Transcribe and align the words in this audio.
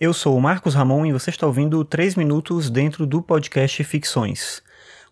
Eu 0.00 0.14
sou 0.14 0.34
o 0.34 0.40
Marcos 0.40 0.74
Ramon 0.74 1.04
e 1.04 1.12
você 1.12 1.28
está 1.28 1.46
ouvindo 1.46 1.84
3 1.84 2.14
minutos 2.14 2.70
dentro 2.70 3.04
do 3.04 3.20
podcast 3.20 3.84
Ficções. 3.84 4.62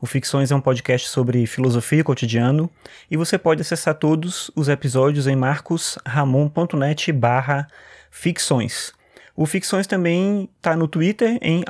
O 0.00 0.06
Ficções 0.06 0.50
é 0.50 0.56
um 0.56 0.62
podcast 0.62 1.10
sobre 1.10 1.46
filosofia 1.46 2.02
cotidiano 2.02 2.70
e 3.10 3.14
você 3.14 3.36
pode 3.36 3.60
acessar 3.60 3.96
todos 3.96 4.50
os 4.56 4.66
episódios 4.66 5.26
em 5.26 5.36
marcosramon.net 5.36 7.12
barra 7.12 7.68
ficções. 8.10 8.94
O 9.36 9.44
Ficções 9.44 9.86
também 9.86 10.48
está 10.56 10.74
no 10.74 10.88
Twitter 10.88 11.38
em 11.42 11.62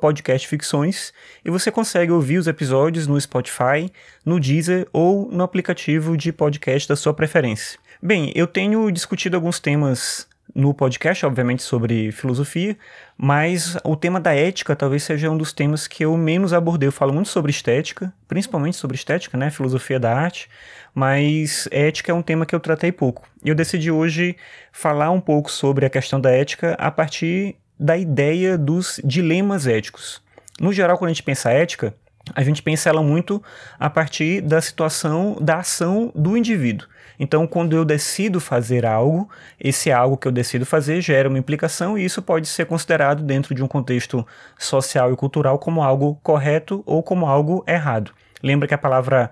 podcastficções 0.00 1.12
e 1.44 1.50
você 1.52 1.70
consegue 1.70 2.10
ouvir 2.10 2.38
os 2.38 2.48
episódios 2.48 3.06
no 3.06 3.20
Spotify, 3.20 3.88
no 4.26 4.40
Deezer 4.40 4.88
ou 4.92 5.30
no 5.30 5.44
aplicativo 5.44 6.16
de 6.16 6.32
podcast 6.32 6.88
da 6.88 6.96
sua 6.96 7.14
preferência. 7.14 7.78
Bem, 8.02 8.32
eu 8.34 8.48
tenho 8.48 8.90
discutido 8.90 9.36
alguns 9.36 9.60
temas 9.60 10.26
no 10.54 10.72
podcast, 10.72 11.26
obviamente, 11.26 11.62
sobre 11.62 12.12
filosofia, 12.12 12.76
mas 13.18 13.76
o 13.84 13.96
tema 13.96 14.20
da 14.20 14.32
ética 14.32 14.76
talvez 14.76 15.02
seja 15.02 15.30
um 15.30 15.36
dos 15.36 15.52
temas 15.52 15.86
que 15.88 16.04
eu 16.04 16.16
menos 16.16 16.52
abordei. 16.52 16.86
Eu 16.86 16.92
falo 16.92 17.12
muito 17.12 17.28
sobre 17.28 17.50
estética, 17.50 18.14
principalmente 18.28 18.76
sobre 18.76 18.96
estética, 18.96 19.36
né? 19.36 19.50
Filosofia 19.50 19.98
da 19.98 20.16
arte, 20.16 20.48
mas 20.94 21.68
ética 21.72 22.12
é 22.12 22.14
um 22.14 22.22
tema 22.22 22.46
que 22.46 22.54
eu 22.54 22.60
tratei 22.60 22.92
pouco. 22.92 23.26
E 23.44 23.48
eu 23.48 23.54
decidi 23.54 23.90
hoje 23.90 24.36
falar 24.72 25.10
um 25.10 25.20
pouco 25.20 25.50
sobre 25.50 25.84
a 25.84 25.90
questão 25.90 26.20
da 26.20 26.30
ética 26.30 26.74
a 26.78 26.90
partir 26.90 27.56
da 27.78 27.96
ideia 27.96 28.56
dos 28.56 29.00
dilemas 29.04 29.66
éticos. 29.66 30.22
No 30.60 30.72
geral, 30.72 30.96
quando 30.96 31.10
a 31.10 31.12
gente 31.12 31.24
pensa 31.24 31.50
ética, 31.50 31.94
a 32.32 32.42
gente 32.42 32.62
pensa 32.62 32.88
ela 32.88 33.02
muito 33.02 33.42
a 33.78 33.90
partir 33.90 34.40
da 34.40 34.60
situação 34.60 35.36
da 35.40 35.58
ação 35.58 36.10
do 36.14 36.36
indivíduo. 36.36 36.88
Então, 37.18 37.46
quando 37.46 37.76
eu 37.76 37.84
decido 37.84 38.40
fazer 38.40 38.84
algo, 38.84 39.28
esse 39.60 39.92
algo 39.92 40.16
que 40.16 40.26
eu 40.26 40.32
decido 40.32 40.66
fazer 40.66 41.00
gera 41.00 41.28
uma 41.28 41.38
implicação 41.38 41.96
e 41.96 42.04
isso 42.04 42.22
pode 42.22 42.48
ser 42.48 42.66
considerado 42.66 43.22
dentro 43.22 43.54
de 43.54 43.62
um 43.62 43.68
contexto 43.68 44.26
social 44.58 45.12
e 45.12 45.16
cultural 45.16 45.58
como 45.58 45.82
algo 45.82 46.18
correto 46.22 46.82
ou 46.86 47.02
como 47.02 47.26
algo 47.26 47.64
errado. 47.68 48.12
Lembra 48.42 48.66
que 48.66 48.74
a 48.74 48.78
palavra 48.78 49.30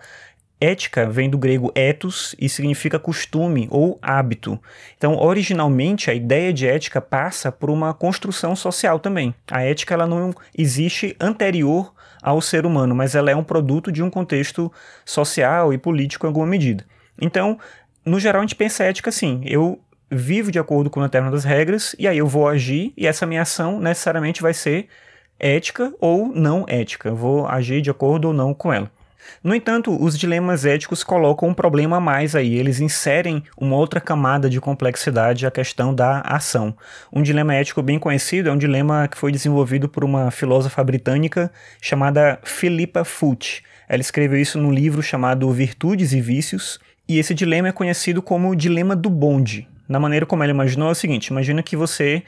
ética 0.60 1.10
vem 1.10 1.28
do 1.28 1.36
grego 1.36 1.72
ethos 1.74 2.36
e 2.38 2.48
significa 2.48 2.98
costume 2.98 3.66
ou 3.68 3.98
hábito. 4.00 4.60
Então, 4.96 5.16
originalmente, 5.16 6.08
a 6.08 6.14
ideia 6.14 6.52
de 6.52 6.68
ética 6.68 7.00
passa 7.00 7.50
por 7.50 7.68
uma 7.68 7.92
construção 7.92 8.54
social 8.54 9.00
também. 9.00 9.34
A 9.50 9.62
ética 9.62 9.92
ela 9.92 10.06
não 10.06 10.32
existe 10.56 11.16
anterior 11.20 11.92
ao 12.22 12.40
ser 12.40 12.64
humano, 12.64 12.94
mas 12.94 13.14
ela 13.14 13.30
é 13.30 13.36
um 13.36 13.42
produto 13.42 13.90
de 13.90 14.02
um 14.02 14.08
contexto 14.08 14.72
social 15.04 15.74
e 15.74 15.78
político 15.78 16.24
em 16.24 16.28
alguma 16.28 16.46
medida. 16.46 16.86
Então, 17.20 17.58
no 18.04 18.20
geral, 18.20 18.40
a 18.40 18.44
gente 18.44 18.54
pensa 18.54 18.84
ética 18.84 19.10
assim: 19.10 19.42
eu 19.44 19.80
vivo 20.10 20.52
de 20.52 20.58
acordo 20.58 20.88
com 20.88 21.02
determinadas 21.02 21.44
regras 21.44 21.96
e 21.98 22.06
aí 22.06 22.18
eu 22.18 22.26
vou 22.26 22.46
agir 22.46 22.92
e 22.96 23.06
essa 23.06 23.26
minha 23.26 23.42
ação 23.42 23.80
necessariamente 23.80 24.40
vai 24.40 24.54
ser 24.54 24.88
ética 25.38 25.92
ou 25.98 26.28
não 26.28 26.64
ética. 26.68 27.08
Eu 27.08 27.16
vou 27.16 27.46
agir 27.46 27.80
de 27.82 27.90
acordo 27.90 28.28
ou 28.28 28.34
não 28.34 28.54
com 28.54 28.72
ela. 28.72 28.90
No 29.42 29.54
entanto, 29.54 29.96
os 30.02 30.18
dilemas 30.18 30.64
éticos 30.64 31.02
colocam 31.02 31.48
um 31.48 31.54
problema 31.54 31.96
a 31.96 32.00
mais 32.00 32.34
aí. 32.34 32.54
Eles 32.54 32.80
inserem 32.80 33.42
uma 33.56 33.76
outra 33.76 34.00
camada 34.00 34.48
de 34.48 34.60
complexidade 34.60 35.46
à 35.46 35.50
questão 35.50 35.94
da 35.94 36.20
ação. 36.20 36.74
Um 37.12 37.22
dilema 37.22 37.54
ético 37.54 37.82
bem 37.82 37.98
conhecido 37.98 38.48
é 38.48 38.52
um 38.52 38.58
dilema 38.58 39.08
que 39.08 39.18
foi 39.18 39.32
desenvolvido 39.32 39.88
por 39.88 40.04
uma 40.04 40.30
filósofa 40.30 40.82
britânica 40.82 41.50
chamada 41.80 42.38
Philippa 42.42 43.04
Foot. 43.04 43.62
Ela 43.88 44.00
escreveu 44.00 44.40
isso 44.40 44.58
num 44.58 44.72
livro 44.72 45.02
chamado 45.02 45.50
Virtudes 45.50 46.12
e 46.12 46.20
Vícios, 46.20 46.80
e 47.08 47.18
esse 47.18 47.34
dilema 47.34 47.68
é 47.68 47.72
conhecido 47.72 48.22
como 48.22 48.50
o 48.50 48.56
dilema 48.56 48.96
do 48.96 49.10
bonde. 49.10 49.68
Na 49.88 49.98
maneira 49.98 50.24
como 50.24 50.42
ela 50.42 50.52
imaginou 50.52 50.88
é 50.88 50.92
o 50.92 50.94
seguinte: 50.94 51.26
imagina 51.26 51.62
que 51.62 51.76
você 51.76 52.22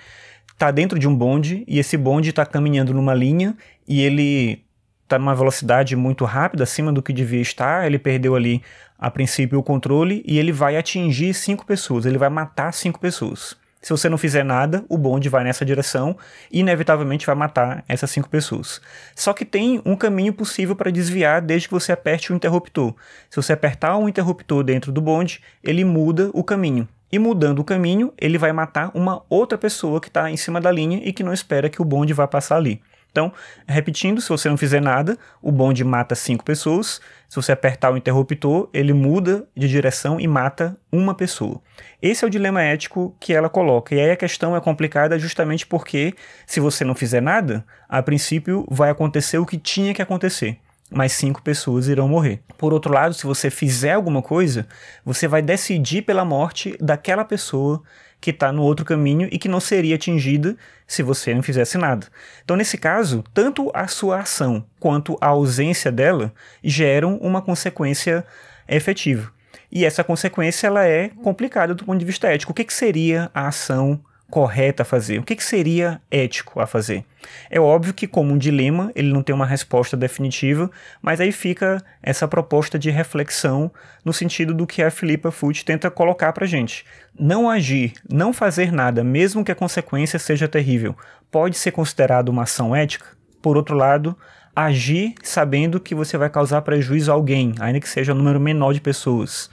está 0.53 0.71
dentro 0.71 0.99
de 0.99 1.09
um 1.09 1.15
bonde 1.15 1.65
e 1.67 1.79
esse 1.79 1.97
bonde 1.97 2.31
está 2.31 2.45
caminhando 2.45 2.93
numa 2.93 3.15
linha 3.15 3.57
e 3.87 4.03
ele 4.03 4.63
está 5.05 5.19
numa 5.19 5.35
velocidade 5.35 5.95
muito 5.95 6.25
rápida, 6.25 6.65
acima 6.65 6.93
do 6.93 7.03
que 7.03 7.13
devia 7.13 7.41
estar. 7.41 7.87
Ele 7.87 7.99
perdeu 7.99 8.35
ali, 8.35 8.63
a 8.99 9.11
princípio, 9.11 9.59
o 9.59 9.63
controle 9.63 10.23
e 10.27 10.39
ele 10.39 10.51
vai 10.51 10.77
atingir 10.77 11.33
cinco 11.35 11.65
pessoas, 11.65 12.05
ele 12.05 12.19
vai 12.19 12.29
matar 12.29 12.73
cinco 12.73 12.99
pessoas. 12.99 13.57
Se 13.85 13.91
você 13.91 14.09
não 14.09 14.17
fizer 14.17 14.43
nada, 14.43 14.83
o 14.89 14.97
bonde 14.97 15.29
vai 15.29 15.45
nessa 15.45 15.63
direção 15.63 16.17
e 16.51 16.61
inevitavelmente 16.61 17.27
vai 17.27 17.35
matar 17.35 17.85
essas 17.87 18.11
cinco 18.11 18.31
pessoas. 18.31 18.81
Só 19.15 19.35
que 19.35 19.45
tem 19.45 19.83
um 19.85 19.95
caminho 19.95 20.33
possível 20.33 20.75
para 20.75 20.91
desviar 20.91 21.43
desde 21.43 21.69
que 21.69 21.75
você 21.75 21.93
aperte 21.93 22.33
o 22.33 22.35
interruptor. 22.35 22.95
Se 23.29 23.37
você 23.37 23.53
apertar 23.53 23.99
o 23.99 24.09
interruptor 24.09 24.65
dentro 24.65 24.91
do 24.91 25.03
bonde, 25.03 25.43
ele 25.63 25.85
muda 25.85 26.31
o 26.33 26.43
caminho. 26.43 26.89
E 27.13 27.19
mudando 27.19 27.59
o 27.59 27.65
caminho, 27.65 28.11
ele 28.19 28.39
vai 28.39 28.55
matar 28.55 28.91
uma 28.95 29.23
outra 29.29 29.59
pessoa 29.59 30.01
que 30.01 30.09
está 30.09 30.31
em 30.31 30.37
cima 30.39 30.63
da 30.63 30.73
linha 30.73 31.03
e 31.05 31.13
que 31.13 31.23
não 31.23 31.35
espera 31.35 31.69
que 31.69 31.83
o 31.83 31.85
bonde 31.85 32.15
vá 32.15 32.27
passar 32.27 32.57
ali. 32.57 32.81
Então, 33.15 33.33
repetindo, 33.65 34.21
se 34.21 34.29
você 34.29 34.49
não 34.49 34.57
fizer 34.57 34.83
nada, 34.83 35.17
o 35.41 35.53
bonde 35.53 35.85
mata 35.85 36.17
cinco 36.17 36.45
pessoas. 36.45 37.01
Se 37.29 37.37
você 37.37 37.53
apertar 37.53 37.93
o 37.93 37.97
interruptor, 37.97 38.69
ele 38.75 38.93
muda 38.93 39.47
de 39.57 39.69
direção 39.69 40.19
e 40.19 40.27
mata 40.27 40.77
uma 40.91 41.15
pessoa. 41.15 41.63
Esse 42.03 42.25
é 42.25 42.27
o 42.27 42.31
dilema 42.31 42.61
ético 42.61 43.17
que 43.21 43.33
ela 43.33 43.49
coloca. 43.49 43.95
E 43.95 44.01
aí 44.01 44.11
a 44.11 44.17
questão 44.17 44.57
é 44.57 44.61
complicada 44.61 45.17
justamente 45.17 45.65
porque, 45.65 46.13
se 46.45 46.59
você 46.59 46.85
não 46.85 46.97
fizer 46.97 47.23
nada, 47.23 47.65
a 47.89 48.03
princípio 48.03 48.67
vai 48.69 48.91
acontecer 48.91 49.39
o 49.39 49.47
que 49.47 49.59
tinha 49.59 49.95
que 49.95 50.03
acontecer 50.03 50.59
mais 50.91 51.13
cinco 51.13 51.43
pessoas 51.43 51.89
irão 51.89 52.07
morrer. 52.07 52.41
Por 52.57 52.73
outro 52.73 52.93
lado, 52.93 53.15
se 53.15 53.27
você 53.27 53.51
fizer 53.51 53.95
alguma 53.95 54.23
coisa, 54.23 54.67
você 55.05 55.27
vai 55.27 55.43
decidir 55.43 56.03
pela 56.03 56.25
morte 56.25 56.77
daquela 56.81 57.25
pessoa 57.25 57.83
que 58.25 58.31
está 58.31 58.51
no 58.51 58.63
outro 58.63 58.87
caminho 58.87 59.29
e 59.31 59.39
que 59.39 59.49
não 59.49 59.61
seria 59.61 59.97
atingida 59.97 60.57
se 60.87 61.03
você 61.03 61.35
não 61.35 61.43
fizesse 61.43 61.77
nada. 61.77 62.07
Então, 62.43 62.57
nesse 62.57 62.79
caso, 62.79 63.23
tanto 63.35 63.71
a 63.75 63.87
sua 63.87 64.21
ação 64.21 64.65
quanto 64.81 65.19
a 65.21 65.27
ausência 65.27 65.93
dela 65.93 66.33
geram 66.63 67.19
uma 67.19 67.43
consequência 67.43 68.25
efetiva. 68.67 69.31
E 69.71 69.85
essa 69.85 70.03
consequência 70.03 70.67
ela 70.67 70.87
é 70.87 71.11
complicada 71.23 71.75
do 71.75 71.85
ponto 71.85 71.99
de 71.99 72.07
vista 72.07 72.29
ético. 72.29 72.53
O 72.53 72.55
que, 72.55 72.65
que 72.65 72.73
seria 72.73 73.31
a 73.35 73.47
ação 73.47 74.03
correta 74.35 74.83
a 74.83 74.85
fazer? 74.85 75.21
O 75.21 75.23
que, 75.23 75.37
que 75.37 75.45
seria 75.45 76.01
ético 76.11 76.59
a 76.59 76.67
fazer? 76.67 77.05
É 77.49 77.61
óbvio 77.61 77.95
que, 77.95 78.05
como 78.05 78.35
um 78.35 78.37
dilema, 78.37 78.91
ele 78.97 79.13
não 79.13 79.23
tem 79.23 79.33
uma 79.33 79.47
resposta 79.47 79.97
definitiva, 79.97 80.69
mas 81.01 81.21
aí 81.21 81.31
fica 81.31 81.81
essa 82.03 82.27
proposta 82.27 82.77
de 82.77 82.91
reflexão 82.91 83.71
no 84.05 84.13
sentido 84.13 84.53
do 84.53 84.67
que 84.67 84.83
a 84.83 84.91
Philippa 84.91 85.31
Foot 85.31 85.65
tenta 85.65 85.89
colocar 85.89 86.33
para 86.33 86.49
gente. 86.49 86.85
Não 87.17 87.49
agir, 87.49 87.93
não 88.11 88.33
fazer 88.33 88.73
nada, 88.73 89.05
mesmo 89.05 89.45
que 89.45 89.53
a 89.53 89.55
consequência 89.55 90.19
seja 90.19 90.49
terrível, 90.49 90.97
pode 91.31 91.57
ser 91.57 91.71
considerado 91.71 92.29
uma 92.29 92.43
ação 92.43 92.75
ética? 92.75 93.07
Por 93.41 93.57
outro 93.57 93.77
lado, 93.77 94.19
agir 94.57 95.15
sabendo 95.23 95.79
que 95.79 95.95
você 95.95 96.19
vai 96.19 96.29
causar 96.29 96.61
prejuízo 96.63 97.13
a 97.13 97.15
alguém, 97.15 97.55
ainda 97.61 97.79
que 97.79 97.89
seja 97.89 98.13
um 98.13 98.17
número 98.17 98.41
menor 98.41 98.75
de 98.75 98.81
pessoas, 98.81 99.49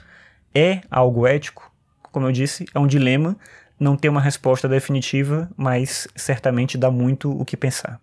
é 0.52 0.80
algo 0.90 1.24
ético? 1.24 1.70
Como 2.10 2.26
eu 2.26 2.32
disse, 2.32 2.66
é 2.74 2.80
um 2.80 2.86
dilema, 2.88 3.36
não 3.78 3.96
tem 3.96 4.10
uma 4.10 4.20
resposta 4.20 4.68
definitiva, 4.68 5.50
mas 5.56 6.06
certamente 6.14 6.78
dá 6.78 6.90
muito 6.90 7.30
o 7.30 7.44
que 7.44 7.56
pensar. 7.56 8.00